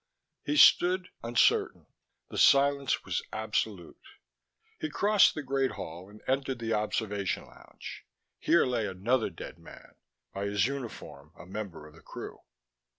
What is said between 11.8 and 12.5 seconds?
of the crew.